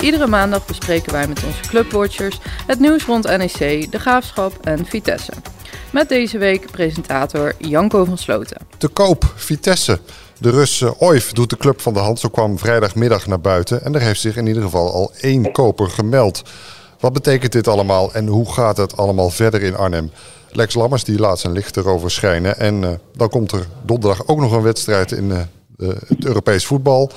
[0.00, 5.32] Iedere maandag bespreken wij met onze clubwatchers het nieuws rond NEC, de Graafschap en Vitesse.
[5.92, 8.56] Met deze week presentator Janko van Sloten.
[8.78, 9.98] Te koop, Vitesse.
[10.38, 12.18] De Rus uh, Oif doet de club van de hand.
[12.18, 13.84] Zo kwam vrijdagmiddag naar buiten.
[13.84, 16.42] En er heeft zich in ieder geval al één koper gemeld.
[17.00, 20.10] Wat betekent dit allemaal en hoe gaat het allemaal verder in Arnhem?
[20.50, 22.58] Lex Lammers die laat zijn licht erover schijnen.
[22.58, 27.10] En uh, dan komt er donderdag ook nog een wedstrijd in uh, het Europees voetbal.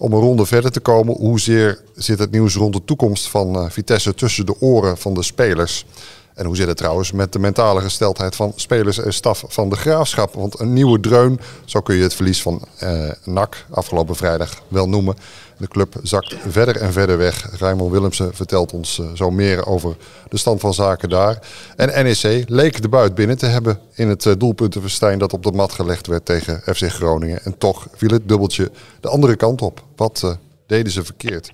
[0.00, 1.16] Om een ronde verder te komen.
[1.16, 5.86] Hoezeer zit het nieuws rond de toekomst van Vitesse tussen de oren van de spelers?
[6.34, 9.76] En hoe zit het trouwens met de mentale gesteldheid van spelers en staf van de
[9.76, 10.34] graafschap?
[10.34, 14.88] Want een nieuwe dreun, zo kun je het verlies van eh, NAC afgelopen vrijdag wel
[14.88, 15.16] noemen.
[15.56, 17.58] De club zakt verder en verder weg.
[17.58, 19.96] Raymond Willemsen vertelt ons uh, zo meer over
[20.28, 21.38] de stand van zaken daar.
[21.76, 25.72] En NEC leek de buit binnen te hebben in het doelpuntenverstijn dat op de mat
[25.72, 27.44] gelegd werd tegen FC Groningen.
[27.44, 29.84] En toch viel het dubbeltje de andere kant op.
[29.96, 30.30] Wat uh,
[30.66, 31.50] deden ze verkeerd?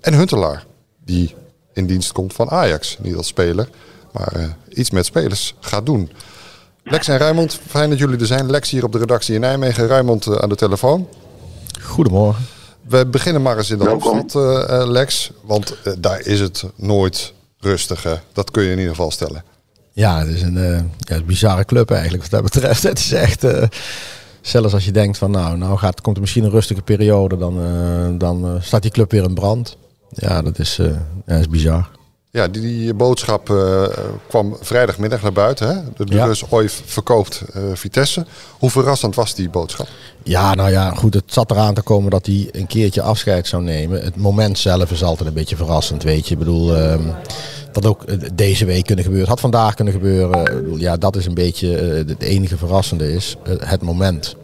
[0.00, 0.64] En Huntelaar,
[1.04, 1.34] die
[1.72, 3.68] in dienst komt van Ajax, niet als speler
[4.12, 6.10] maar uh, iets met spelers gaat doen.
[6.84, 8.50] Lex en Ruimond, fijn dat jullie er zijn.
[8.50, 11.08] Lex hier op de redactie in Nijmegen, Ruimond uh, aan de telefoon.
[11.82, 12.44] Goedemorgen.
[12.88, 15.30] We beginnen maar eens in de hoofdstad, uh, Lex.
[15.42, 18.02] Want daar is het nooit rustig.
[18.02, 18.14] Hè?
[18.32, 19.44] Dat kun je in ieder geval stellen.
[19.92, 22.82] Ja, het is een, ja, een bizarre club eigenlijk wat dat betreft.
[22.88, 23.44] Het is echt...
[24.40, 28.18] Zelfs als je denkt van nou, nou gaat, komt er misschien een rustige periode, dan,
[28.18, 29.76] dan staat die club weer in brand.
[30.10, 30.76] Ja, dat is,
[31.26, 31.97] ja, is bizar.
[32.38, 33.82] Ja, die, die boodschap uh,
[34.28, 35.68] kwam vrijdagmiddag naar buiten.
[35.68, 35.74] Hè?
[35.96, 36.24] De, de ja.
[36.24, 38.26] Rus Oif verkoopt uh, Vitesse.
[38.58, 39.88] Hoe verrassend was die boodschap?
[40.22, 41.14] Ja, nou ja, goed.
[41.14, 44.04] Het zat eraan te komen dat hij een keertje afscheid zou nemen.
[44.04, 46.32] Het moment zelf is altijd een beetje verrassend, weet je.
[46.32, 47.14] Ik bedoel, um,
[47.72, 48.04] dat ook
[48.36, 49.28] deze week kunnen gebeuren.
[49.28, 50.78] Had vandaag kunnen gebeuren.
[50.78, 51.68] Ja, dat is een beetje
[52.06, 53.36] het enige verrassende is.
[53.58, 54.36] het moment.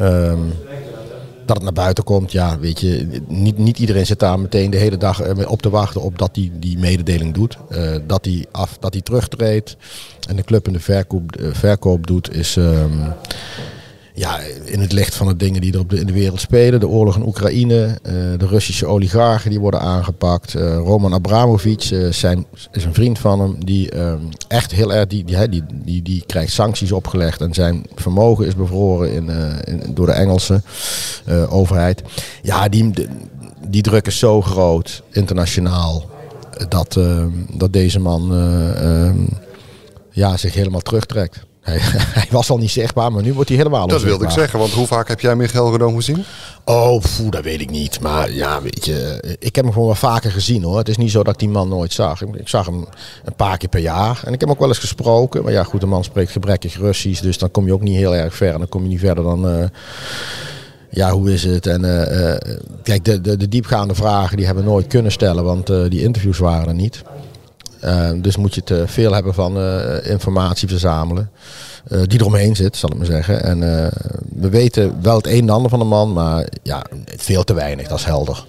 [0.00, 0.52] Um,
[1.48, 4.76] dat het naar buiten komt, ja, weet je, niet, niet iedereen zit daar meteen de
[4.76, 7.58] hele dag op te wachten op dat hij die mededeling doet.
[7.70, 9.76] Uh, dat hij af, dat terugtreedt
[10.28, 13.12] en de club in de verkoop, uh, verkoop doet, is um,
[14.18, 16.80] ja, in het licht van de dingen die er op de, in de wereld spelen.
[16.80, 20.54] De oorlog in Oekraïne, uh, de Russische oligarchen die worden aangepakt.
[20.54, 25.06] Uh, Roman Abramovic uh, zijn, is een vriend van hem die um, echt heel erg,
[25.06, 29.30] die, die, die, die, die krijgt sancties opgelegd en zijn vermogen is bevroren in,
[29.94, 30.62] door de Engelse
[31.48, 32.02] overheid.
[32.42, 32.90] Ja, die,
[33.68, 36.10] die druk is zo groot, internationaal,
[36.68, 39.28] dat, ehm, dat deze man um,
[40.10, 41.46] ja, zich helemaal terugtrekt.
[41.68, 41.78] Hij,
[42.20, 44.72] hij, was al niet zichtbaar, maar nu wordt hij helemaal Dat wilde ik zeggen, want
[44.72, 46.24] hoe vaak heb jij Michael Redoom gezien?
[46.64, 48.00] Oh, poeh, dat weet ik niet.
[48.00, 50.78] Maar ja, weet je, ik heb hem gewoon wel vaker gezien hoor.
[50.78, 52.22] Het is niet zo dat ik die man nooit zag.
[52.22, 52.86] Ik, ik zag hem
[53.24, 54.20] een paar keer per jaar.
[54.24, 55.42] En ik heb hem ook wel eens gesproken.
[55.42, 57.22] Maar ja, goed, de man spreekt gebrekkig Russisch.
[57.22, 58.52] Dus dan kom je ook niet heel erg ver.
[58.52, 59.58] En dan kom je niet verder dan...
[59.58, 59.64] Uh,
[60.90, 61.66] ja, hoe is het?
[61.66, 62.36] En uh, uh,
[62.82, 66.38] kijk, de, de, de, diepgaande vragen die hebben we nooit kunnen stellen, want die interviews
[66.38, 67.02] waren er niet.
[67.84, 71.30] Uh, dus moet je te veel hebben van uh, informatie verzamelen.
[71.88, 73.42] Uh, die eromheen zit, zal ik maar zeggen.
[73.42, 73.60] En
[74.34, 76.84] we weten wel het een en ander van de man, maar ja,
[77.16, 78.46] veel te weinig, dat is helder.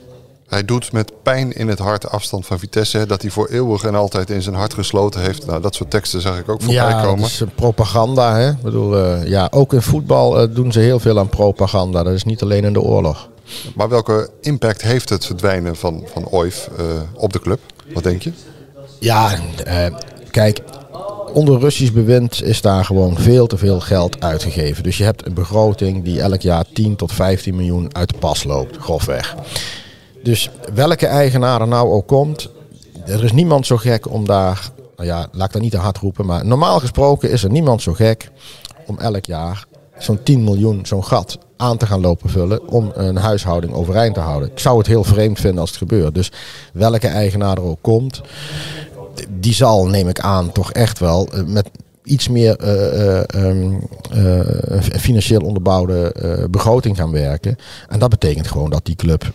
[0.47, 3.05] Hij doet met pijn in het hart afstand van Vitesse.
[3.05, 5.45] Dat hij voor eeuwig en altijd in zijn hart gesloten heeft.
[5.45, 7.15] Nou, dat soort teksten zag ik ook voorbij ja, komen.
[7.15, 8.35] Ja, dat is propaganda.
[8.35, 8.49] Hè?
[8.49, 12.03] Ik bedoel, ja, ook in voetbal doen ze heel veel aan propaganda.
[12.03, 13.29] Dat is niet alleen in de oorlog.
[13.75, 16.69] Maar welke impact heeft het verdwijnen van, van Oif
[17.13, 17.59] op de club?
[17.93, 18.31] Wat denk je?
[18.99, 19.35] Ja,
[19.67, 19.85] uh,
[20.31, 20.61] kijk,
[21.33, 24.83] onder Russisch bewind is daar gewoon veel te veel geld uitgegeven.
[24.83, 28.43] Dus je hebt een begroting die elk jaar 10 tot 15 miljoen uit de pas
[28.43, 29.35] loopt, grofweg.
[30.23, 32.49] Dus welke eigenaar er nou ook komt,
[33.05, 35.97] er is niemand zo gek om daar, nou ja, laat ik dat niet te hard
[35.97, 38.31] roepen, maar normaal gesproken is er niemand zo gek
[38.85, 39.67] om elk jaar
[39.97, 44.19] zo'n 10 miljoen, zo'n gat aan te gaan lopen vullen om een huishouding overeind te
[44.19, 44.51] houden.
[44.51, 46.15] Ik zou het heel vreemd vinden als het gebeurt.
[46.15, 46.31] Dus
[46.73, 48.21] welke eigenaar er ook komt,
[49.39, 51.69] die zal, neem ik aan, toch echt wel met
[52.03, 53.71] iets meer uh, uh,
[54.15, 56.13] uh, financieel onderbouwde
[56.51, 57.55] begroting gaan werken.
[57.87, 59.33] En dat betekent gewoon dat die club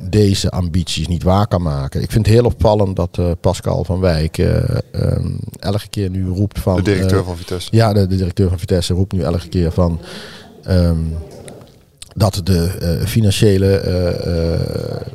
[0.00, 2.02] deze ambities niet waar kan maken.
[2.02, 6.76] Ik vind het heel opvallend dat Pascal van Wijk um, elke keer nu roept van...
[6.76, 7.68] De directeur van Vitesse.
[7.72, 10.00] Ja, de, de, directeur van Vitesse roept nu elke keer van...
[10.68, 11.14] Um,
[12.14, 13.82] dat de uh, financiële,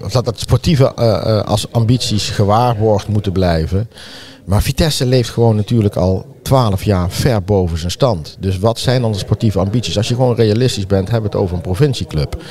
[0.01, 0.93] uh, dat het sportieve
[1.43, 3.89] als ambities gewaarborgd moeten blijven.
[4.45, 8.37] Maar Vitesse leeft gewoon natuurlijk al 12 jaar ver boven zijn stand.
[8.39, 9.97] Dus wat zijn dan de sportieve ambities?
[9.97, 12.43] Als je gewoon realistisch bent, hebben we het over een provincieclub.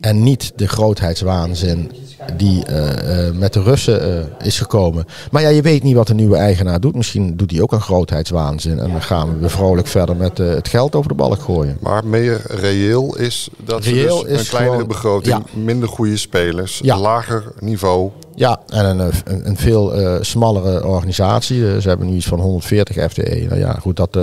[0.00, 1.90] En niet de grootheidswaanzin
[2.36, 4.02] die eh, eh, met de Russen
[4.40, 5.04] eh, is gekomen.
[5.30, 6.94] Maar ja, je weet niet wat de nieuwe eigenaar doet.
[6.94, 8.78] Misschien doet hij ook een grootheidswaanzin.
[8.78, 11.76] En dan gaan we weer vrolijk verder met het geld over de balk gooien.
[11.80, 16.80] Maar meer reëel is dat Reëel dus is een kleinere gewoon- begroting, minder goede spelers,
[16.82, 16.98] Ja.
[16.98, 18.10] lager niveau.
[18.34, 21.80] Ja, en een, een, een veel eh, smallere organisatie.
[21.80, 23.44] Ze hebben nu iets van 140 FTE.
[23.48, 24.18] Nou ja, goed, dat,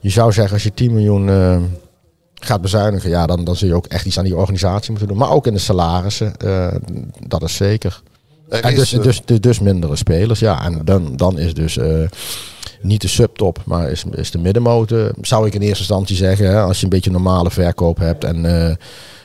[0.00, 1.28] je zou zeggen als je 10 miljoen
[2.44, 5.16] gaat bezuinigen, ja, dan, dan zul je ook echt iets aan die organisatie moeten doen.
[5.16, 6.66] Maar ook in de salarissen, eh,
[7.26, 8.02] dat is zeker.
[8.48, 10.64] Er En is, dus, eh, dus, dus, dus mindere spelers, ja.
[10.64, 12.08] En dan, dan is dus eh,
[12.80, 15.12] niet de subtop, maar is, is de middenmotor.
[15.20, 18.44] Zou ik in eerste instantie zeggen, hè, als je een beetje normale verkoop hebt en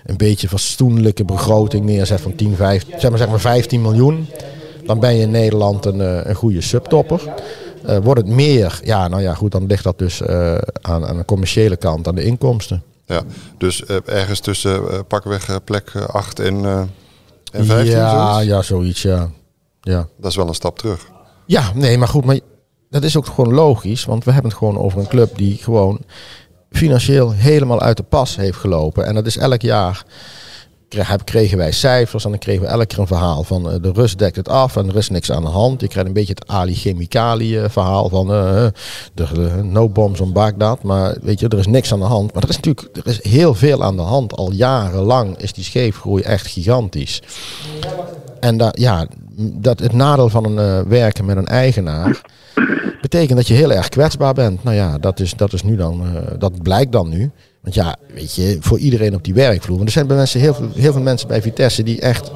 [0.06, 4.28] een beetje fatsoenlijke begroting neerzet van 10, 15, zeg maar, zeg maar 15 miljoen.
[4.86, 7.22] Dan ben je in Nederland een, een goede subtopper.
[7.86, 10.24] Eh, wordt het meer, ja, nou ja, goed, dan ligt dat dus
[10.82, 12.84] aan, aan de commerciële kant, aan de inkomsten.
[13.08, 13.22] Ja,
[13.58, 16.66] dus eh, ergens tussen eh, pakweg eh, plek 8 en,
[17.52, 17.98] en 15.
[17.98, 18.48] ja, zoiets?
[18.48, 19.30] ja, zoiets, ja.
[19.82, 20.08] ja.
[20.18, 21.08] Dat is wel een stap terug.
[21.46, 22.40] Ja, nee, maar goed, maar
[22.90, 24.06] dat is ook gewoon logisch.
[24.06, 26.02] Want we hebben het gewoon over een club die gewoon
[26.72, 29.06] financieel helemaal uit de pas heeft gelopen.
[29.06, 30.06] En dat is elk jaar.
[31.24, 34.16] Kregen wij cijfers en dan kregen we elke keer een verhaal van eh, de Rus
[34.16, 35.82] dekt het af en er is niks aan de hand.
[35.82, 38.68] Je krijgt een beetje het Ali Chemicali eh, verhaal van eh,
[39.14, 40.84] de, no bombs on Baghdad.
[40.84, 42.34] Maar weet je, er is niks aan de hand.
[42.34, 44.36] Maar er is natuurlijk er is heel veel aan de hand.
[44.36, 47.22] Al jarenlang is die scheefgroei echt gigantisch.
[48.40, 49.08] En ja,
[49.38, 52.22] dat het nadeel van een werken met een eigenaar
[53.02, 54.64] betekent dat je heel erg kwetsbaar bent.
[54.64, 56.04] Nou ja, dat is, dat is nu dan,
[56.38, 57.32] dat blijkt dan nu.
[57.68, 59.76] Want ja, weet je, voor iedereen op die werkvloer.
[59.76, 62.32] Want er zijn bij mensen, heel, veel, heel veel mensen bij Vitesse die echt,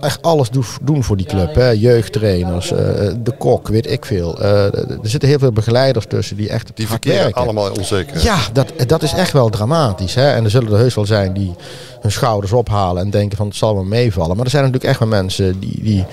[0.00, 1.54] echt alles doen, doen voor die club.
[1.54, 1.68] Hè.
[1.68, 2.78] Jeugdtrainers, eh,
[3.22, 4.40] de kok, weet ik veel.
[4.40, 8.22] Eh, er zitten heel veel begeleiders tussen die echt Die verkeren allemaal onzeker.
[8.22, 10.14] Ja, dat, dat is echt wel dramatisch.
[10.14, 10.32] Hè?
[10.32, 11.54] En er zullen er heus wel zijn die
[12.00, 14.36] hun schouders ophalen en denken van het zal wel meevallen.
[14.36, 16.04] Maar er zijn natuurlijk echt wel mensen die, die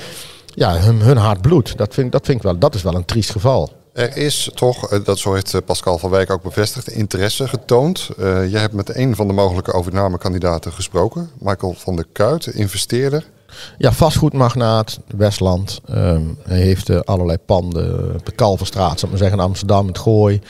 [0.53, 1.77] ja, hun, hun hart bloedt.
[1.77, 3.71] Dat vind, dat vind ik wel, dat is wel een triest geval.
[3.97, 8.09] Er is toch, eh, dat zo heeft eh, Pascal van Wijk ook bevestigd, interesse getoond.
[8.17, 11.29] Eh, jij hebt met een van de mogelijke overnamekandidaten gesproken.
[11.39, 13.25] Michael van der Kuit, investeerder.
[13.77, 15.81] Ja, vastgoedmagnaat, Westland.
[15.89, 19.87] Ehm, hij heeft eh, allerlei panden op de Kalverstraat, zal ik maar zeggen, in Amsterdam,
[19.87, 20.41] het Gooi.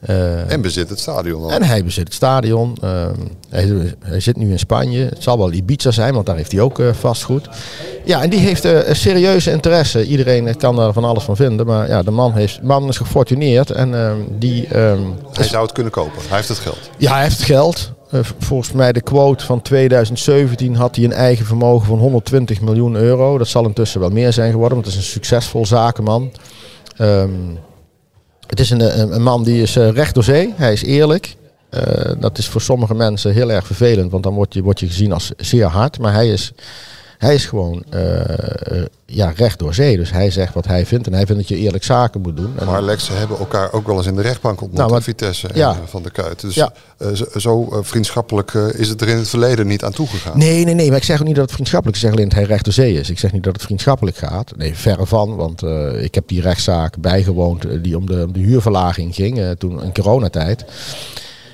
[0.00, 1.50] Eh, En bezit het stadion al.
[1.50, 2.76] En hij bezit het stadion.
[2.82, 3.14] Ehm,
[3.48, 5.04] hij, hij zit nu in Spanje.
[5.04, 7.48] Het zal wel Ibiza zijn, want daar heeft hij ook eh, vastgoed.
[8.04, 10.06] Ja, en die heeft eh, een serieuze interesse.
[10.06, 11.66] Iedereen eh, kan daar van alles van vinden.
[11.66, 13.70] Maar ja, de man, heeft, man is gefortuneerd.
[13.70, 15.00] En ehm, die, ehm,
[15.32, 16.22] Hij zou het kunnen kopen.
[16.28, 16.78] Hij heeft het geld.
[16.98, 17.92] ja, hij heeft het geld.
[18.10, 22.94] Eh, volgens mij de quote van 2017 had hij een eigen vermogen van 120 miljoen
[22.94, 23.38] euro.
[23.38, 26.32] Dat zal intussen wel meer zijn geworden, want het is een succesvol zakenman.
[26.96, 27.30] Ehm,
[28.46, 30.52] het is een, een, man die is eh, recht door zee.
[30.56, 31.36] Hij is eerlijk.
[31.68, 34.86] Eh, dat is voor sommige mensen heel erg vervelend, want dan word je, word je
[34.86, 35.98] gezien als zeer hard.
[35.98, 36.52] Maar hij is,
[37.18, 37.84] hij is gewoon
[39.06, 39.96] ja, recht door zee.
[39.96, 42.52] Dus hij zegt wat hij vindt en hij vindt dat je eerlijk zaken moet doen.
[42.58, 44.78] En Maar Lex, ze hebben elkaar ook wel eens in de rechtbank ontmoet.
[44.78, 45.70] Nou, maar- Vitesse en ja.
[45.70, 46.40] eh, Van der Kuit.
[46.40, 46.72] Dus Ja.
[46.98, 50.38] eh, zo, eh, vriendschappelijk is het er in het verleden niet aan toegegaan.
[50.38, 50.88] Nee, nee, nee.
[50.88, 52.02] Maar ik zeg ook niet dat het vriendschappelijk is.
[52.02, 53.10] Ik zeg alleen dat hij recht door zee is.
[53.10, 54.52] Ik zeg niet dat het vriendschappelijk gaat.
[54.56, 55.36] Nee, verre van.
[55.36, 55.62] Want
[56.02, 59.54] ik heb die rechtszaak bijgewoond die om de, om de huurverlaging ging.
[59.58, 60.64] toen in coronatijd.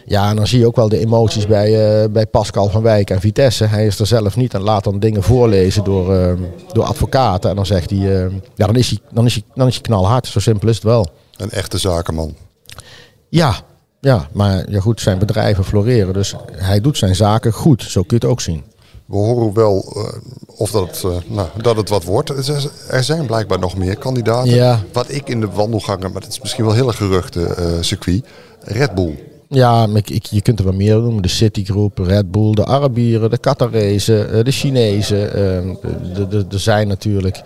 [0.05, 3.11] Ja, en dan zie je ook wel de emoties bij, eh, bij Pascal van Wijk
[3.11, 3.65] en Vitesse.
[3.65, 6.33] Hij is er zelf niet en laat dan dingen voorlezen door, eh,
[6.73, 7.51] door advocaten.
[7.51, 9.83] En dan zegt hij, eh, ja, dan is hij, dan, is hij, dan is hij
[9.83, 10.27] knalhard.
[10.27, 11.07] Zo simpel is het wel.
[11.37, 12.35] Een echte zakenman.
[13.29, 13.55] Ja,
[14.01, 16.13] ja, maar ja goed, zijn bedrijven floreren.
[16.15, 17.83] Dus hij doet zijn zaken goed.
[17.83, 18.63] Zo kun je het ook zien.
[19.07, 20.21] We horen wel eh,
[20.57, 22.29] of dat het, eh, nou, dat het wat wordt.
[22.89, 24.55] Er zijn- blijkbaar nog meer kandidaten.
[24.55, 24.81] Ja.
[24.93, 28.25] Wat ik in de wandelgangen, maar het is misschien wel heel erg geruchte circuit.
[28.61, 29.31] Red Bull.
[29.55, 31.23] Ja, ik, je kunt er wel meer noemen.
[31.23, 35.35] De Citigroup, Red Bull, de Arabieren, de Qatarezen, eh, de Chinezen.
[35.35, 35.75] ehm,
[36.51, 37.43] Er zijn natuurlijk...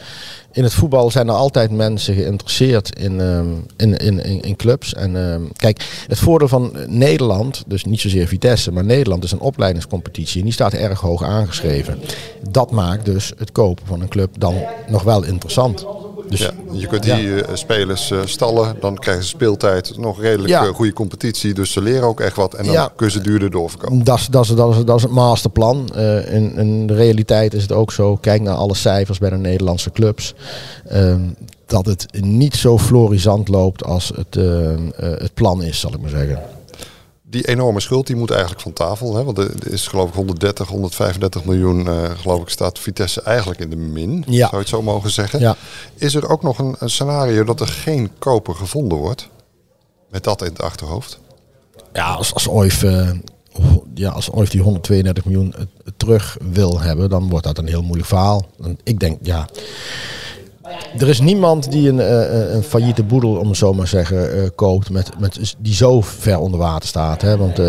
[0.52, 3.46] In het voetbal zijn er altijd mensen geïnteresseerd in, ehm,
[3.76, 4.94] in, in, in, in clubs.
[4.94, 9.40] En ehm, kijk, het voordeel van Nederland, dus niet zozeer Vitesse, maar Nederland is een
[9.40, 10.38] opleidingscompetitie.
[10.38, 11.98] En die staat erg hoog aangeschreven.
[12.50, 14.54] Dat maakt dus het kopen van een club dan
[14.88, 15.86] nog wel interessant.
[16.28, 19.98] Dus Ja, je kunt die eh, spelers eh, stallen, dan krijgen ze speeltijd.
[19.98, 20.62] Nog redelijk Ja.
[20.66, 22.54] eh, goede competitie, dus ze leren ook echt wat.
[22.54, 24.04] En dan kunnen ze duurder doorverkopen.
[24.04, 25.88] Dat is, dat, is, dat, is, dat is het masterplan.
[25.94, 28.16] Eh, in, in de realiteit is het ook zo.
[28.16, 30.34] Kijk naar alle cijfers bij de Nederlandse clubs.
[30.88, 31.20] ehm,
[31.66, 34.34] dat het niet zo florisant loopt als het,
[34.96, 36.40] het plan is, zal ik maar zeggen.
[37.28, 39.16] Die enorme schuld die moet eigenlijk van tafel.
[39.16, 39.24] Hè?
[39.24, 43.70] Want er is geloof ik 130, 135 miljoen, eh, geloof ik, staat Vitesse eigenlijk in
[43.70, 44.24] de min.
[44.26, 44.38] Ja.
[44.38, 45.40] Zou je het zo mogen zeggen?
[45.40, 45.56] Ja.
[45.94, 49.28] Is er ook nog een, een scenario dat er geen koper gevonden wordt?
[50.10, 51.18] Met dat in het achterhoofd.
[51.92, 53.10] Ja, als, als Oif, eh,
[53.94, 55.54] ja, als OIF die 132 miljoen
[55.96, 58.46] terug wil hebben, dan wordt dat een heel moeilijk verhaal.
[58.62, 59.48] En ik denk, ja.
[60.98, 64.48] Er is niemand die een, uh, een failliete boedel, om het zo maar zeggen, uh,
[64.54, 67.22] koopt met, met, die zo ver onder water staat.
[67.22, 67.36] Hè?
[67.36, 67.60] Want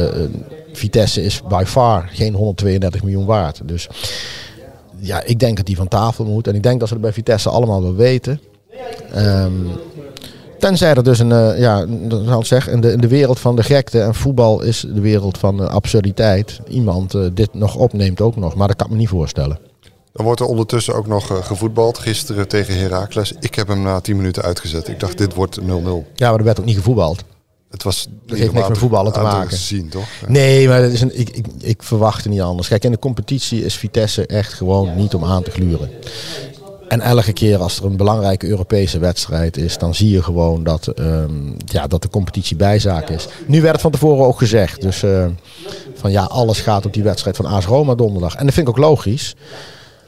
[0.74, 3.62] Vitesse is by far geen 132 miljoen waard.
[3.64, 3.88] Dus
[5.00, 6.48] ja, ik denk dat die van tafel moet.
[6.48, 8.42] En ik denk dat ze het bij Vitesse allemaal wel weten.
[9.16, 9.68] Um,
[10.60, 11.86] tenzij er dus een, ja,
[12.26, 15.02] zal ik zeggen, in de, in de wereld van de gekte en voetbal is de
[15.02, 16.60] wereld van absurditeit.
[16.68, 19.60] Iemand dit nog opneemt ook nog, maar dat kan ik me niet voorstellen.
[20.18, 21.98] Dan wordt er ondertussen ook nog gevoetbald.
[21.98, 23.34] Gisteren tegen Heracles.
[23.40, 24.88] Ik heb hem na 10 minuten uitgezet.
[24.88, 25.64] Ik dacht, dit wordt 0-0.
[25.64, 27.24] Ja, maar er werd ook niet gevoetbald.
[27.70, 29.58] Het was dat heeft niks met voetballen te maken.
[29.58, 30.08] Zien, toch?
[30.22, 30.32] Ja.
[30.32, 32.68] Nee, maar dat is een, ik, ik, ik verwachtte niet anders.
[32.68, 35.90] Kijk, in de competitie is Vitesse echt gewoon niet om aan te gluren.
[36.88, 41.00] En elke keer als er een belangrijke Europese wedstrijd is, dan zie je gewoon dat,
[41.00, 43.28] um, ja, dat de competitie bijzaak is.
[43.46, 44.82] Nu werd het van tevoren ook gezegd.
[44.82, 45.26] Dus uh,
[45.94, 48.36] van ja, alles gaat op die wedstrijd van AS Roma donderdag.
[48.36, 49.36] En dat vind ik ook logisch.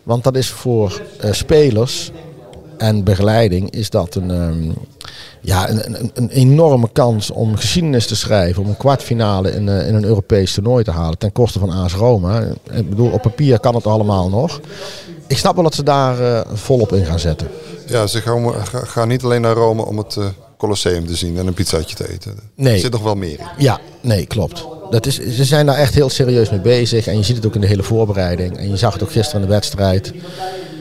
[0.09, 2.11] Want dat is voor uh, spelers
[2.77, 4.73] en begeleiding is dat een, um,
[5.41, 8.63] ja, een, een, een, enorme kans om geschiedenis te schrijven.
[8.63, 11.17] Om een kwartfinale in, uh, in een Europees toernooi te halen.
[11.17, 12.41] Ten koste van AS Roma.
[12.71, 14.59] Ik bedoel, op papier kan het allemaal nog.
[15.27, 17.47] Ik snap wel dat ze daar uh, volop in gaan zetten.
[17.85, 20.17] Ja, ze gaan, gaan niet alleen naar Rome om het
[20.57, 22.39] Colosseum te zien en een pizzaatje te eten.
[22.55, 22.73] Nee.
[22.73, 23.47] Er zit nog wel meer in.
[23.57, 24.65] Ja, nee, klopt.
[24.89, 27.07] Dat is, ze zijn daar echt heel serieus mee bezig.
[27.07, 28.57] En je ziet het ook in de hele voorbereiding.
[28.57, 30.13] En je zag het ook gisteren in de wedstrijd.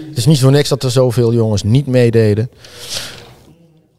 [0.08, 2.50] Het is niet voor niks dat er zoveel jongens niet meededen.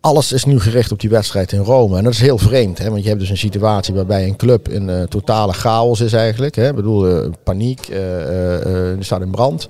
[0.02, 1.98] Alles is nu gericht op die wedstrijd in Rome.
[1.98, 2.78] En dat is heel vreemd.
[2.78, 2.90] Hè?
[2.90, 6.56] Want je hebt dus een situatie waarbij een club in uh, totale chaos is eigenlijk.
[6.56, 6.70] Hè?
[6.70, 7.90] Ik bedoel, uh, paniek.
[7.90, 9.68] Uh, er staat in brand.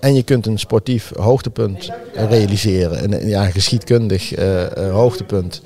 [0.00, 3.12] En je kunt een sportief hoogtepunt realiseren.
[3.12, 4.32] Een, ja, een geschiedkundig
[4.90, 5.62] hoogtepunt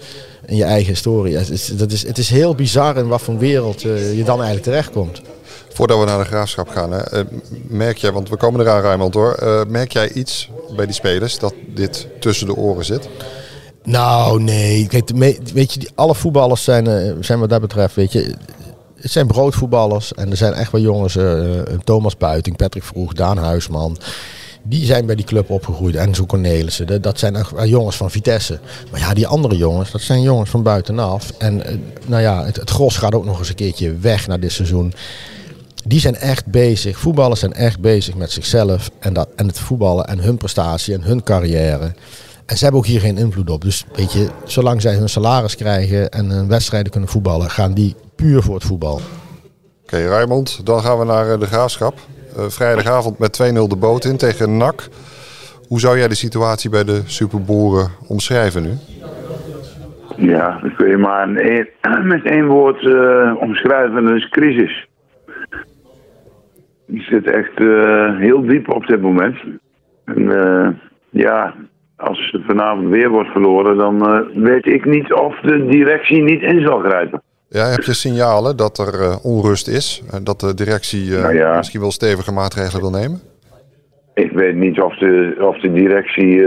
[0.49, 1.37] in je eigen historie.
[1.37, 4.63] Het is, dat is, het is heel bizar in wat voor wereld je dan eigenlijk
[4.63, 5.23] terechtkomt.
[5.69, 7.23] Voordat we naar de graafschap gaan, hè,
[7.69, 9.65] merk jij, want we komen eraan Rijmond hoor.
[9.69, 13.09] merk jij iets bij die spelers dat dit tussen de oren zit?
[13.85, 14.87] Nou, nee.
[14.87, 15.11] Kijk,
[15.53, 18.35] weet je, alle voetballers zijn, zijn wat dat betreft, weet je,
[19.01, 20.15] het zijn broodvoetballers.
[20.15, 23.99] En er zijn echt wel jongens, uh, Thomas Buiting, Patrick Vroeg, Daan Huisman.
[24.63, 25.95] Die zijn bij die club opgegroeid.
[25.95, 26.87] En zo Cornelissen.
[26.87, 28.59] Dat, dat zijn echt jongens van Vitesse.
[28.91, 31.33] Maar ja, die andere jongens, dat zijn jongens van buitenaf.
[31.39, 34.53] En uh, nou ja, het, gros gaat ook nog eens een keertje weg na dit
[34.53, 34.93] seizoen.
[35.85, 36.99] Die zijn echt bezig.
[36.99, 38.91] Voetballers zijn echt bezig met zichzelf.
[38.99, 41.93] En, dat, en het voetballen en hun prestatie en hun carrière.
[42.47, 43.63] En ze hebben ook hier geen invloed op.
[43.63, 47.95] Dus weet je, zolang zij hun salaris krijgen en uh, wedstrijden kunnen voetballen, gaan die
[48.15, 48.95] puur voor het voetbal.
[48.95, 49.03] Oké,
[49.83, 51.99] okay, Raymond, dan gaan we naar de graafschap.
[52.39, 54.89] Uh, vrijdagavond met 2-0 de boot in tegen NAC.
[55.69, 58.73] Hoe zou jij de situatie bij de superboeren omschrijven nu?
[60.17, 61.29] Ja, dat kun je maar
[62.15, 64.05] met één woord uh, omschrijven.
[64.05, 64.89] Dat is crisis.
[66.87, 69.37] Die zit echt uh, heel diep op dit moment.
[70.05, 70.81] En
[71.11, 71.55] ja,
[71.97, 76.79] als vanavond weer wordt verloren, dan weet ik niet of de directie niet in zal
[76.79, 77.23] grijpen.
[77.51, 80.03] Ja, heb je signalen dat er uh, onrust is?
[80.07, 81.57] Uh, dat de directie nou ja.
[81.57, 83.21] misschien wel stevige maatregelen wil nemen?
[84.15, 86.47] Ik weet niet of de, of de directie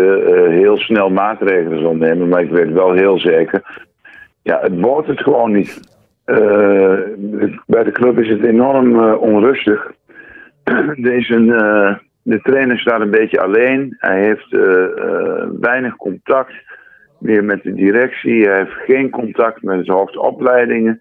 [0.49, 3.83] heel snel maatregelen zal nemen, maar ik weet wel heel zeker.
[4.41, 5.79] Ja, het wordt het gewoon niet.
[7.65, 9.91] bij de club is het enorm onrustig.
[10.63, 13.95] een de trainer staat een beetje alleen.
[13.97, 14.55] Hij heeft
[15.59, 16.53] weinig contact
[17.21, 18.47] meer met de directie.
[18.47, 20.99] Hij heeft geen contact met de hoofdopleidingen.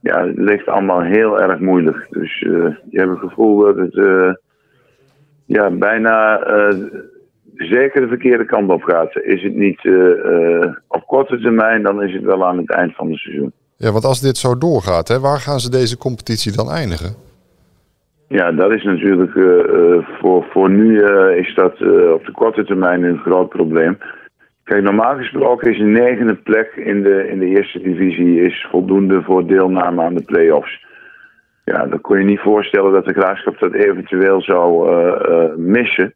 [0.00, 2.06] Ja, het ligt allemaal heel erg moeilijk.
[2.10, 3.94] Dus uh, je hebt het gevoel dat het
[5.44, 6.40] ja, bijna
[7.54, 9.16] zeker de verkeerde kant op gaat.
[9.16, 9.80] Is het niet
[10.88, 13.52] op korte termijn, dan is het wel aan het eind van het seizoen.
[13.76, 17.14] Ja, want als dit zo doorgaat, hè, waar gaan ze deze competitie dan eindigen?
[18.28, 19.32] Ja, dat is natuurlijk
[20.20, 21.02] voor, voor nu
[21.36, 21.72] is dat
[22.12, 23.98] op de korte termijn een groot probleem.
[24.70, 29.22] Kijk, normaal gesproken is een negende plek in de, in de eerste divisie is voldoende
[29.22, 30.84] voor deelname aan de play-offs.
[31.64, 34.90] Ja, dan kon je niet voorstellen dat de graafschap dat eventueel zou
[35.56, 36.14] missen.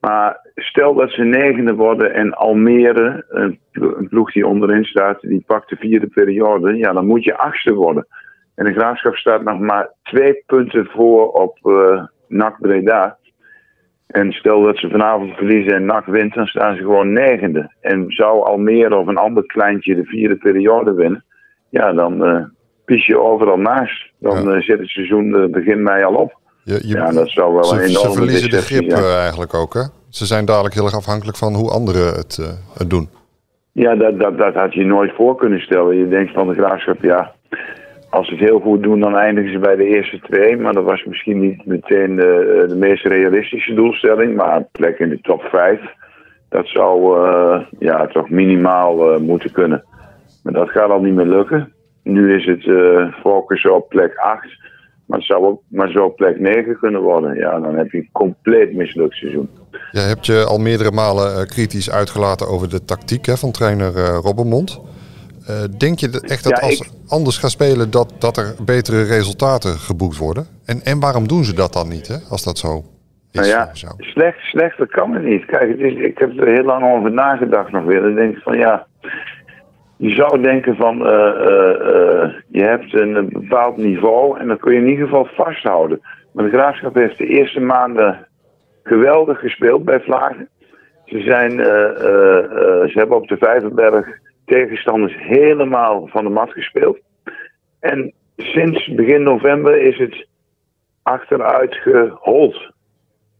[0.00, 5.44] Maar stel dat ze negende worden en Almere, een, een ploeg die onderin staat, die
[5.46, 8.06] pakt de vierde periode, ja, dan moet je achtste worden.
[8.54, 13.18] En de graafschap staat nog maar twee punten voor op uh, NAC Breda.
[14.12, 17.72] En stel dat ze vanavond verliezen en NAC wint, dan staan ze gewoon negende.
[17.80, 21.24] En zou Almere of een ander kleintje de vierde periode winnen,
[21.68, 22.44] ja, dan uh,
[22.84, 24.10] pies je overal naast.
[24.18, 24.54] Dan ja.
[24.54, 26.38] uh, zit het seizoen begin mei al op.
[26.64, 29.74] Je, je, ja, dat zou wel ze, een enorme Ze verliezen de grip eigenlijk ook,
[29.74, 29.82] hè?
[30.08, 33.08] Ze zijn dadelijk heel erg afhankelijk van hoe anderen het, het doen.
[33.72, 35.96] Ja, dat, dat, dat had je nooit voor kunnen stellen.
[35.96, 37.32] Je denkt van de graafschap, ja,
[38.12, 40.56] als ze het heel goed doen, dan eindigen ze bij de eerste twee.
[40.56, 44.36] Maar dat was misschien niet meteen de, meest realistische doelstelling.
[44.36, 45.80] Maar een plek in de top 5,
[46.48, 49.84] dat zou uh, ja, toch minimaal uh, moeten kunnen.
[50.42, 51.72] Maar dat gaat al niet meer lukken.
[52.02, 54.46] Nu is het uh, focus op plek 8.
[55.06, 57.36] Maar het zou ook maar zo plek 9 kunnen worden.
[57.36, 59.48] Ja, dan heb je een compleet mislukt seizoen.
[59.90, 63.92] Je hebt je al meerdere malen kritisch uitgelaten over de tactiek hè, van trainer
[64.22, 64.91] Robbermond.
[65.50, 66.90] Uh, denk je echt dat als ik...
[67.08, 70.46] anders gaat spelen, dat, dat er betere resultaten geboekt worden?
[70.64, 72.84] En, en waarom doen ze dat dan niet, hè, als dat zo
[73.30, 73.40] is?
[73.40, 75.44] Nou ja, slecht, slechter kan het niet.
[75.44, 78.02] Kijk, het is, ik heb er heel lang over nagedacht nog weer.
[78.02, 78.86] Dan denk ik van ja,
[79.96, 84.80] je zou denken van uh, uh, je hebt een bepaald niveau en dat kun je
[84.80, 86.00] in ieder geval vasthouden.
[86.32, 88.26] Maar de Graafschap heeft de eerste maanden
[88.82, 90.48] geweldig gespeeld bij Vlagen.
[91.04, 91.50] Ze, zijn,
[92.88, 96.98] ze hebben op de Vijverberg tegenstanders helemaal van de mat gespeeld.
[97.80, 100.26] En sinds begin november is het
[101.02, 102.72] achteruit gehold.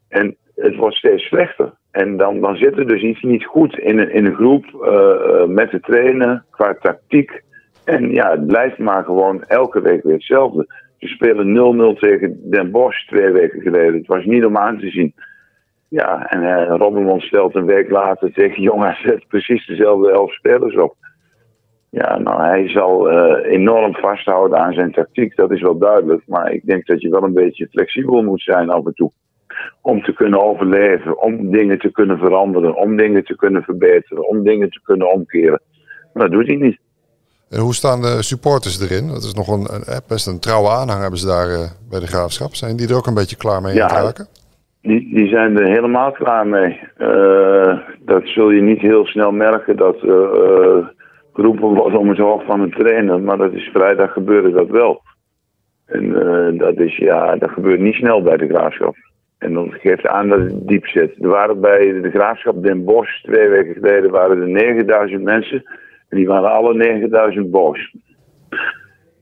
[0.09, 1.73] En het wordt steeds slechter.
[1.91, 5.45] En dan, dan zit er dus iets niet goed in een, in een groep uh,
[5.45, 7.43] met de trainer, qua tactiek.
[7.85, 10.67] En ja, het blijft maar gewoon elke week weer hetzelfde.
[10.99, 13.95] Ze spelen 0-0 tegen Den Bosch twee weken geleden.
[13.95, 15.15] Het was niet om aan te zien.
[15.93, 20.77] Ja, en uh, Robbenmond stelt een week later tegen Jong AZ precies dezelfde elf spelers
[20.77, 20.97] op.
[21.91, 26.23] Ja, nou, hij zal uh, enorm vasthouden aan zijn tactiek, dat is wel duidelijk.
[26.27, 29.13] Maar ik denk dat je wel een beetje flexibel moet zijn af en toe.
[29.81, 34.43] Om te kunnen overleven, om dingen te kunnen veranderen, om dingen te kunnen verbeteren, om
[34.43, 35.61] dingen te kunnen omkeren.
[36.13, 36.79] Maar dat doet hij niet.
[37.49, 39.09] En hoe staan de supporters erin?
[39.09, 39.67] Dat is nog een,
[40.09, 42.55] best een trouwe aanhang hebben ze daar uh, bij de graafschap.
[42.55, 44.29] Zijn die er ook een beetje klaar mee ja, in raken?
[44.83, 46.81] Die, die zijn er helemaal klaar mee.
[46.99, 49.97] Uh, dat zul je niet heel snel merken dat
[51.33, 53.21] geroepen wordt om het hoofd van een trainer.
[53.21, 55.03] Maar dat is vrijdag gebeurde dat wel.
[55.87, 58.95] En uh, dat, is, ja, dat gebeurt niet snel bij de graafschap.
[59.39, 61.23] En dat geeft aan dat het diep zit.
[61.23, 65.62] Er waren bij de graafschap Den Bosch twee weken geleden waren er 9000 mensen.
[66.09, 67.95] En die waren alle 9000 boos.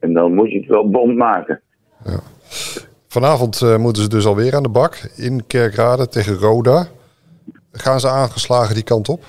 [0.00, 1.60] En dan moet je het wel bond maken.
[2.04, 2.29] Ja.
[3.16, 6.86] Vanavond uh, moeten ze dus alweer aan de bak in Kerkrade tegen Roda.
[7.72, 9.22] Gaan ze aangeslagen die kant op?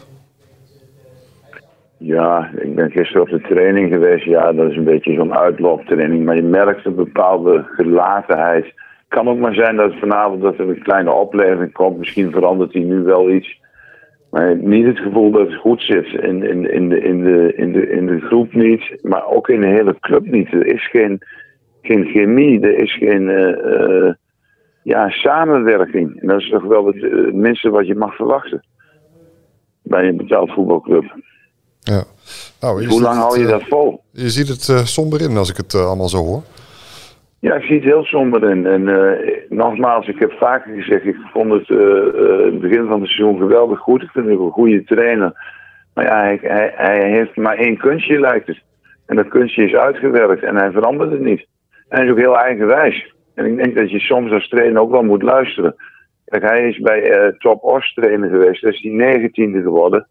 [1.98, 4.26] Ja, ik ben gisteren op de training geweest.
[4.26, 6.26] Ja, dat is een beetje zo'n uitlooptraining.
[6.26, 8.74] Maar je merkt een bepaalde gelatenheid.
[9.08, 11.98] Kan ook maar zijn dat vanavond dat er een kleine opleving komt.
[11.98, 13.60] Misschien verandert hij nu wel iets.
[14.30, 16.06] Maar niet het gevoel dat het goed zit.
[16.06, 18.98] In, in, in, de, in, de, in, de, in de groep niet.
[19.02, 20.54] Maar ook in de hele club niet.
[20.54, 21.22] Er is geen,
[21.82, 22.60] geen chemie.
[22.60, 24.14] Er is geen uh,
[24.84, 26.22] ja, samenwerking.
[26.22, 28.66] En dat is toch wel het minste wat je mag verwachten.
[29.84, 31.16] Bij een betaald voetbalclub.
[31.80, 32.04] Ja.
[32.62, 34.02] Nou, hoe lang hou je dat vol?
[34.12, 36.42] Je ziet het uh, somber in als ik het uh, allemaal zo hoor.
[37.40, 38.66] Ja, ik zie het heel somber in.
[38.66, 39.12] En uh,
[39.50, 41.68] nogmaals, ik heb vaker gezegd, ik vond het
[42.44, 44.02] het begin van het seizoen geweldig goed.
[44.02, 45.34] Ik vind hem een goede trainer.
[45.94, 48.62] Maar ja, hij, hij, hij, heeft maar één kunstje lijkt het.
[49.06, 51.48] En dat kunstje is uitgewerkt en hij verandert het niet.
[51.92, 53.14] En hij is ook heel eigenwijs.
[53.36, 55.76] En ik denk dat je soms als trainer ook wel moet luisteren.
[56.26, 58.62] Kijk, hij is bij Top Os trainer geweest.
[58.62, 60.08] Daar is hij negentiende geworden.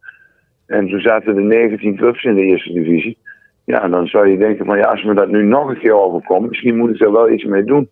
[0.66, 3.18] En toen zaten er 19 clubs in de eerste divisie.
[3.64, 6.48] Ja, dan zou je denken van ja, als me dat nu nog een keer overkomt,
[6.48, 7.88] misschien moet ik er wel iets mee doen.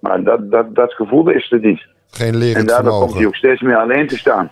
[0.00, 1.86] Maar dat, dat, dat gevoel is er niet.
[2.10, 4.50] Geen leren En daardoor komt hij ook steeds meer alleen te staan.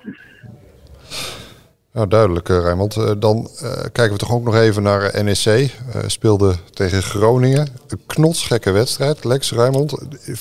[1.95, 2.97] Nou, duidelijk, uh, Rijmond.
[2.97, 5.75] Uh, dan uh, kijken we toch ook nog even naar NEC.
[6.07, 7.69] speelde tegen Groningen.
[7.89, 9.25] Een knotsgekke wedstrijd.
[9.25, 9.95] Lex Rijmond.
[10.29, 10.35] 4-3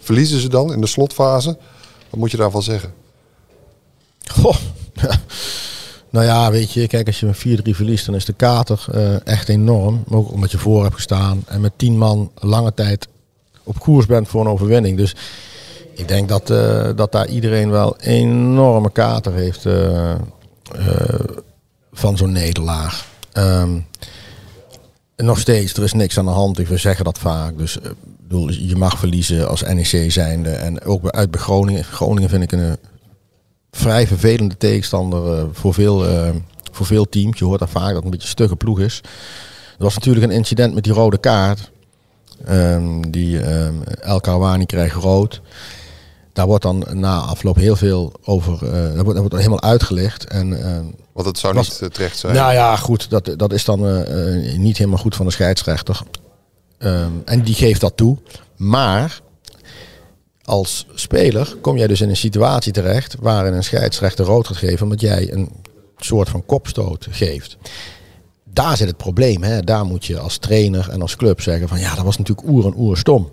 [0.00, 1.58] verliezen ze dan in de slotfase.
[2.10, 2.92] Wat moet je daarvan zeggen?
[4.32, 4.56] Goh,
[6.10, 8.84] Nou ja, weet je, kijk, als je een 4-3 verliest, dan is de kater
[9.24, 10.04] echt enorm.
[10.10, 13.08] Ook omdat je voor hebt gestaan en met 10 man lange tijd
[13.62, 14.96] op koers bent voor een overwinning.
[14.96, 15.14] Dus
[15.94, 16.46] ik denk dat,
[16.96, 19.66] dat daar iedereen wel enorme kater heeft
[21.92, 23.06] van zo'n nederlaag.
[23.34, 23.86] Um,
[25.16, 26.56] nog steeds, er is niks aan de hand.
[26.56, 27.58] We zeggen dat vaak.
[27.58, 27.78] Dus
[28.20, 30.50] bedoel, je mag verliezen als NEC zijnde.
[30.50, 31.84] En ook uit Groningen.
[31.84, 32.76] Groningen vind ik een
[33.70, 36.06] vrij vervelende tegenstander voor, veel,
[36.72, 37.38] voor veel teams.
[37.38, 39.00] Je hoort daar vaak dat het een beetje stugge ploeg is.
[39.78, 41.70] Er was natuurlijk een incident met die rode kaart.
[42.48, 44.20] Um, die um, El
[44.66, 45.40] krijgt rood.
[46.32, 48.52] Daar wordt dan na afloop heel veel over.
[48.62, 50.24] Uh, daar, wordt, daar wordt helemaal uitgelegd.
[50.24, 50.78] En, uh,
[51.12, 52.34] Want het zou was, niet terecht zijn.
[52.34, 53.10] Nou ja, goed.
[53.10, 56.00] Dat, dat is dan uh, niet helemaal goed van de scheidsrechter.
[56.78, 58.16] Um, en die geeft dat toe.
[58.56, 59.20] Maar
[60.44, 64.82] als speler kom jij dus in een situatie terecht waarin een scheidsrechter rood gaat geven
[64.82, 65.48] omdat jij een
[65.96, 67.56] soort van kopstoot geeft.
[68.44, 69.42] daar zit het probleem.
[69.42, 69.62] Hè?
[69.62, 72.64] Daar moet je als trainer en als club zeggen van ja, dat was natuurlijk oer
[72.64, 73.30] en oer stom.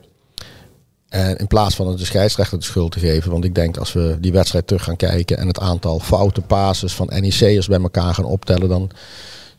[1.09, 3.31] En in plaats van de scheidsrechter de schuld te geven.
[3.31, 6.93] Want ik denk als we die wedstrijd terug gaan kijken en het aantal foute passes
[6.93, 8.89] van NEC'ers bij elkaar gaan optellen, dan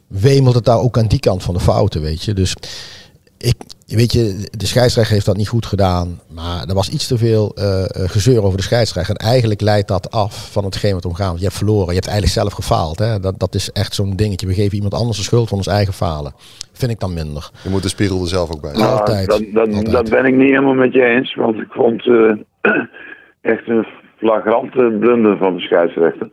[0.06, 2.34] wemelt het daar ook aan die kant van de fouten, weet je.
[2.34, 2.54] Dus
[3.37, 3.56] ik,
[3.96, 6.20] weet je, de scheidsrechter heeft dat niet goed gedaan.
[6.35, 9.16] Maar er was iets te veel uh, gezeur over de scheidsrechter.
[9.16, 11.27] En eigenlijk leidt dat af van hetgeen wat omgaan.
[11.27, 11.88] Want je hebt verloren.
[11.88, 12.98] Je hebt eigenlijk zelf gefaald.
[12.98, 13.20] Hè?
[13.20, 14.46] Dat, dat is echt zo'n dingetje.
[14.46, 16.33] We geven iemand anders de schuld van ons eigen falen.
[16.72, 17.51] Vind ik dan minder.
[17.62, 18.72] Je moet de spiegel er zelf ook bij.
[18.72, 19.27] Nou, Altijd.
[19.27, 21.35] Dat, dat, dat, ben ik niet helemaal met je eens.
[21.35, 22.33] Want ik vond uh,
[23.53, 26.31] echt een flagrante blunder van de scheidsrechter.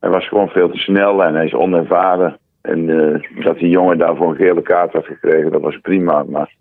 [0.00, 2.38] Hij was gewoon veel te snel en hij is onervaren.
[2.62, 6.22] En uh, dat die jongen daarvoor een gele kaart had gekregen, dat was prima.
[6.22, 6.54] Maar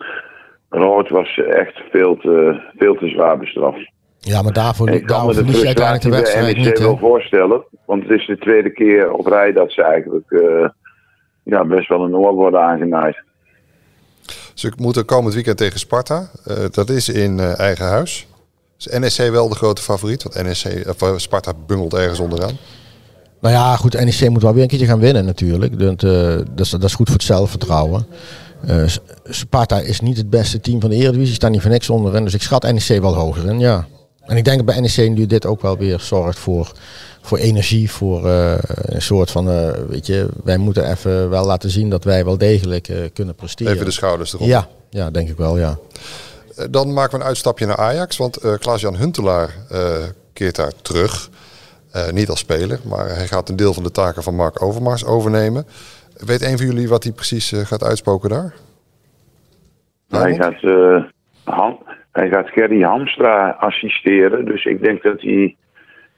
[0.70, 3.92] rood was echt veel te, veel te zwaar bestraft.
[4.20, 7.64] Ja, maar daarvoor, ik kan me de frustratie de wedstrijd NEC wel voorstellen.
[7.86, 10.70] Want het is de tweede keer op rij dat ze eigenlijk uh,
[11.44, 13.24] ja, best wel een oor worden aangenaaid.
[14.54, 16.30] Ze moeten komend weekend tegen Sparta.
[16.48, 18.28] Uh, dat is in uh, eigen huis.
[18.78, 20.24] Is NEC wel de grote favoriet?
[20.24, 22.58] Want NEC, of, Sparta bungelt ergens onderaan.
[23.42, 25.80] Nou ja, goed, NEC moet wel weer een keertje gaan winnen natuurlijk.
[25.80, 28.08] Dat, uh, dat, is, dat is goed voor het zelfvertrouwen.
[28.70, 28.84] Uh,
[29.24, 32.24] Sparta is niet het beste team van de Eredivisie, staat niet voor niks onderin.
[32.24, 33.88] Dus ik schat NEC wel hoger in, ja.
[34.26, 36.72] En ik denk dat bij NEC nu dit ook wel weer zorgt voor,
[37.22, 41.70] voor energie, voor uh, een soort van, uh, weet je, wij moeten even wel laten
[41.70, 43.74] zien dat wij wel degelijk uh, kunnen presteren.
[43.74, 44.48] Even de schouders erop.
[44.48, 45.78] Ja, ja, denk ik wel, ja.
[46.70, 49.56] Dan maken we een uitstapje naar Ajax, want Klaas-Jan Huntelaar
[50.34, 51.30] keert daar terug.
[52.12, 55.66] Niet als speler, maar hij gaat een deel van de taken van Mark Overmars overnemen.
[56.26, 58.54] Weet een van jullie wat hij precies gaat uitspoken daar?
[60.10, 60.62] Hij gaat,
[61.44, 61.80] Han,
[62.12, 64.46] hij gaat Gerry Hamstra assisteren.
[64.46, 65.56] Dus ik denk dat hij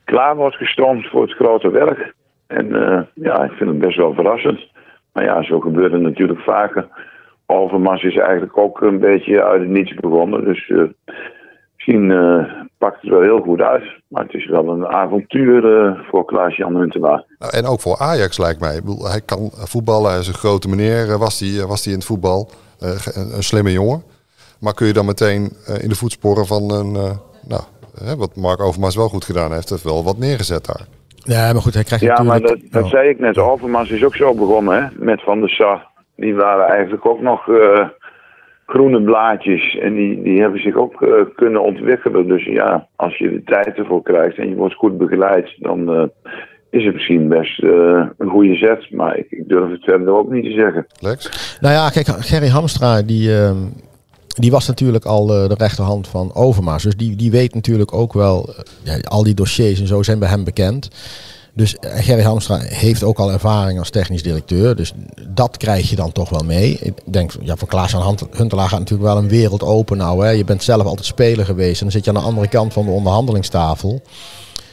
[0.03, 2.13] klaar wordt gestroomd voor het grote werk.
[2.47, 4.71] En uh, ja, ik vind het best wel verrassend.
[5.13, 6.87] Maar ja, zo gebeurt het natuurlijk vaker.
[7.45, 10.43] Overmars is eigenlijk ook een beetje uit het niets begonnen.
[10.43, 10.83] Dus uh,
[11.75, 13.83] misschien uh, pakt het wel heel goed uit.
[14.13, 15.61] Maar het is wel een avontuur
[16.09, 17.25] voor Klaas-Jan Huntelaar.
[17.39, 18.81] Nou, en ook voor Ajax lijkt mij.
[18.97, 21.17] Hij kan voetballen, hij is een grote meneer.
[21.17, 22.49] Was hij was die in het voetbal?
[22.79, 24.03] een, een slimme jongen.
[24.59, 26.91] Maar kun je dan meteen in de voetsporen van een,
[27.47, 27.61] nou,
[28.17, 30.85] wat Mark Overmars wel goed gedaan heeft, heeft wel wat neergezet daar.
[31.15, 32.47] Ja, maar goed, hij krijgt ja, natuurlijk...
[32.47, 33.37] maar dat, dat zei ik net.
[33.37, 35.87] Overmars is ook zo begonnen, hè, met Van der Sar.
[36.15, 37.87] Die waren eigenlijk ook nog uh,
[38.65, 39.77] groene blaadjes.
[39.77, 42.27] En die, die hebben zich ook uh, kunnen ontwikkelen.
[42.27, 46.03] Dus ja, als je de tijd ervoor krijgt en je wordt goed begeleid, dan uh,
[46.69, 47.63] is het misschien best
[48.17, 48.91] een goede zet.
[48.91, 50.85] Maar ik, durf het verder ook niet te zeggen.
[50.99, 51.57] Lex?
[51.61, 53.57] Nou ja, kijk, Gerry Hamstra, die ehm,
[54.33, 56.83] die was natuurlijk al de rechterhand van Overmars.
[56.83, 58.49] Dus die, die weet natuurlijk ook wel,
[58.83, 60.89] ja, al die dossiers en zo zijn bij hem bekend.
[61.55, 64.75] Dus uh, Gerry Hamstra heeft ook al ervaring als technisch directeur.
[64.75, 64.93] Dus
[65.27, 66.77] dat krijg je dan toch wel mee.
[66.81, 70.25] Ik denk, ja, voor Klaas aan Huntelaar gaat natuurlijk wel een wereld open nou.
[70.25, 70.29] Hè.
[70.29, 72.85] Je bent zelf altijd speler geweest en dan zit je aan de andere kant van
[72.85, 74.01] de onderhandelingstafel.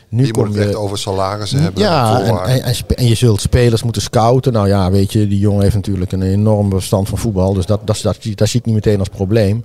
[0.09, 1.83] Nu die moet het echt over salarissen hebben.
[1.83, 4.53] Ja, en, en, en, je zult spelers moeten scouten.
[4.53, 7.55] Nou ja, weet je, die jongen heeft natuurlijk een enorm verstand van voetbal.
[7.55, 9.64] Dus dat, dat, dat, dat zie ik niet meteen als probleem.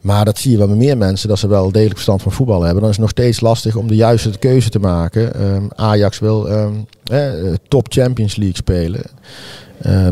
[0.00, 2.62] Maar dat zie je wel bij meer mensen, dat ze wel degelijk verstand van voetbal
[2.62, 2.80] hebben.
[2.80, 5.42] Dan is het nog steeds lastig om de juiste keuze te maken.
[5.42, 7.32] Um, Ajax wil um, eh,
[7.68, 9.02] top Champions League spelen.
[9.86, 10.08] Uh,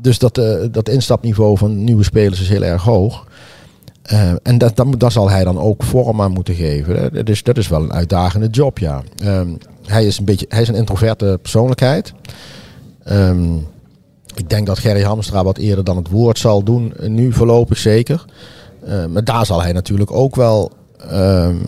[0.00, 3.26] dus dat, uh, dat instapniveau van nieuwe spelers is heel erg hoog.
[4.42, 7.24] En dat, dat, dat, zal hij dan ook vorm aan moeten geven.
[7.24, 9.02] Dus dat is wel een uitdagende job, ja.
[9.86, 12.12] Hij, is een beetje, hij is een introverte persoonlijkheid.
[14.34, 18.24] Ik denk dat Gerry Hamstra wat eerder dan het woord zal doen, nu voorlopig zeker.
[18.86, 20.72] Uh, maar daar zal hij natuurlijk ook wel
[21.12, 21.60] um,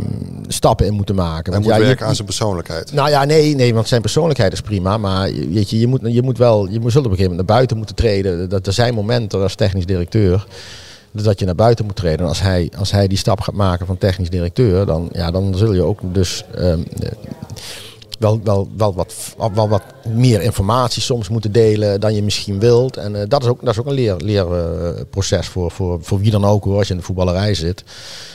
[0.49, 1.53] stappen in moeten maken.
[1.53, 2.93] Hij moet ja, werken je, aan zijn persoonlijkheid.
[2.93, 4.99] Nou ja, nee, nee, want zijn persoonlijkheid is prima.
[4.99, 7.57] Maar weet je, je moet, je moet wel, je zult op een gegeven moment naar
[7.57, 8.49] buiten moeten treden.
[8.49, 10.47] Dat, er zijn momenten als technisch directeur
[11.13, 12.19] dat je naar buiten moet treden.
[12.19, 15.55] En als hij, als hij die stap gaat maken van technisch directeur, dan, ja, dan
[15.57, 16.85] zul je ook dus um,
[18.19, 19.15] wel, wel, wel, wat,
[19.55, 22.97] wel wat meer informatie soms moeten delen dan je misschien wilt.
[22.97, 26.21] En uh, dat, is ook, dat is ook een leer, leerproces uh, voor, voor, voor
[26.21, 27.85] wie dan ook hoor, als je in de voetballerij zit.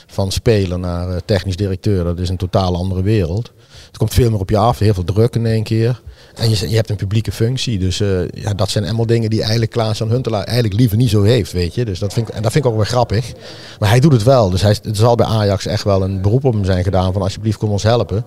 [0.08, 3.52] Van speler naar uh, technisch directeur, dat is een totaal andere wereld.
[3.88, 6.02] Het komt veel meer op je af, heel veel druk in één keer.
[6.34, 7.80] En je, je hebt een publieke functie.
[7.80, 11.22] Dus uh, ja, dat zijn allemaal dingen die eigenlijk Klaas-Jan Huntelaar eigenlijk liever niet zo
[11.22, 11.86] heeft, weet je.
[11.86, 13.34] Dus dat vind ik, en dat vind ik ook wel grappig.
[13.80, 14.50] Maar hij doet het wel.
[14.50, 17.22] Dus hij, het zal bij Ajax echt wel een beroep op hem zijn gedaan van
[17.22, 18.26] alsjeblieft kom ons helpen.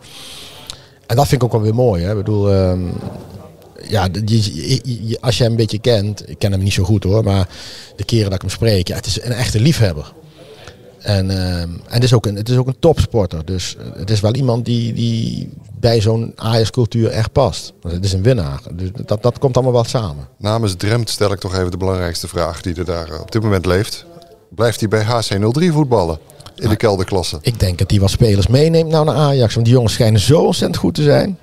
[1.06, 2.02] En dat vind ik ook wel weer mooi.
[2.02, 2.10] Hè.
[2.10, 2.92] Ik bedoel, um,
[3.88, 7.24] ja, je, als je hem een beetje kent, ik ken hem niet zo goed hoor,
[7.24, 7.48] maar
[7.96, 10.12] de keren dat ik hem spreek, ja, het is een echte liefhebber.
[11.06, 13.44] En, ehm, en het, is ook een, het is ook een topsporter.
[13.44, 17.72] Dus het is wel iemand die, die bij zo'n Ajax-cultuur echt past.
[17.88, 18.60] Het is een winnaar.
[18.72, 20.28] Dus dat, dat komt allemaal wel samen.
[20.38, 23.66] Namens Dremt stel ik toch even de belangrijkste vraag die er daar op dit moment
[23.66, 24.04] leeft.
[24.48, 26.18] Blijft hij bij HC03 voetballen?
[26.56, 27.38] In de kelderklasse.
[27.40, 29.54] Ik denk dat hij wat spelers meeneemt nou naar Ajax.
[29.54, 31.38] Want die jongens schijnen zo ontzettend goed te zijn.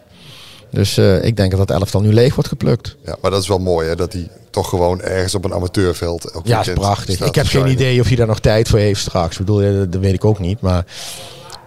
[0.70, 2.96] Dus uh, ik denk dat dat elftal nu leeg wordt geplukt.
[3.06, 6.42] Ja, maar dat is wel mooi hè, dat hij toch gewoon ergens op een amateurveld.
[6.44, 7.22] Ja, is prachtig.
[7.22, 9.40] Ik heb geen idee of hij daar nog tijd voor heeft straks.
[9.40, 10.62] Ik bedoel, dat weet ik ook niet.
[10.62, 10.86] Maar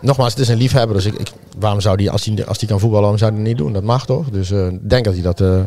[0.00, 0.96] nogmaals, het is een liefhebber.
[0.96, 1.28] Dus ik, ik
[1.59, 3.72] waarom zou die, als hij, als hij kan voetballen, waarom zou hij dat niet doen?
[3.72, 4.30] Dat mag toch?
[4.30, 5.40] Dus uh, ik denk dat hij dat.
[5.40, 5.61] Uh,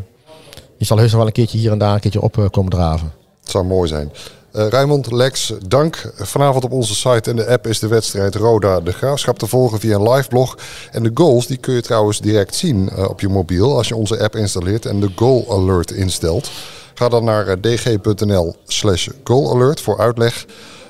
[0.77, 3.11] je zal heus nog wel een keertje hier en daar een keertje op komen draven.
[3.41, 4.11] Het zou mooi zijn.
[4.55, 6.13] Uh, Lex, dank.
[6.15, 9.79] Vanavond op onze site en de app is de wedstrijd Roda de Graafschap te volgen
[9.79, 10.57] via een liveblog.
[10.91, 13.95] En de goals die kun je trouwens direct zien uh, op je mobiel als je
[13.95, 16.51] onze app installeert en de goal alert instelt.
[16.93, 20.45] Ga dan naar uh, dg.nl slash goal alert voor uitleg.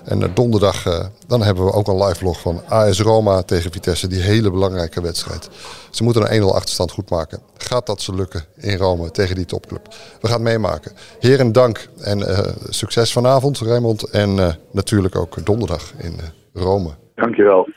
[0.06, 4.08] En donderdag uh, dan hebben we ook een live vlog van AS Roma tegen Vitesse.
[4.08, 5.50] Die hele belangrijke wedstrijd.
[5.90, 7.40] Ze moeten een 1-0 achterstand goed maken.
[7.58, 9.88] Gaat dat ze lukken in Rome tegen die topclub?
[10.22, 10.92] We gaan het meemaken.
[11.20, 14.04] Heren, dank en uh, succes vanavond, Raymond.
[14.04, 16.16] En uh, natuurlijk ook donderdag in
[16.54, 16.90] Rome.
[17.16, 17.70] Dankjewel.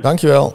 [0.00, 0.54] Dankjewel.